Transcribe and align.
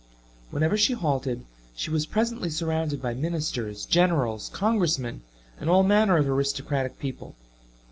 Whenever 0.49 0.75
she 0.77 0.93
halted, 0.93 1.45
she 1.75 1.91
was 1.91 2.07
presently 2.07 2.49
surrounded 2.49 3.03
by 3.03 3.13
Ministers, 3.13 3.85
Generals, 3.85 4.49
Congressmen, 4.51 5.21
and 5.59 5.69
all 5.69 5.83
manner 5.83 6.17
of 6.17 6.27
aristocratic 6.27 6.97
people. 6.97 7.35